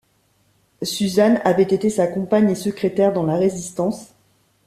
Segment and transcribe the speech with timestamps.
[0.81, 4.15] Suzanne avait été sa compagne et secrétaire dans la Résistance.